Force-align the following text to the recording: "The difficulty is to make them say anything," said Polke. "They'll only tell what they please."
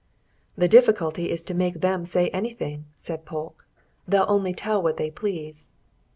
"The 0.57 0.67
difficulty 0.67 1.29
is 1.29 1.43
to 1.43 1.53
make 1.53 1.79
them 1.81 2.05
say 2.05 2.29
anything," 2.29 2.85
said 2.97 3.23
Polke. 3.23 3.67
"They'll 4.07 4.25
only 4.27 4.51
tell 4.51 4.81
what 4.81 4.97
they 4.97 5.11
please." 5.11 5.69